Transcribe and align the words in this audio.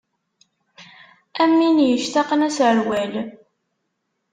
Am 1.41 1.51
win 1.57 1.77
yectaqen 1.87 2.45
aserwal. 2.47 3.13